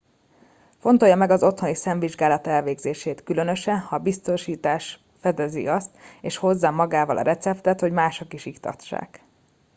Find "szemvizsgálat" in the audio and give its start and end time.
1.75-2.47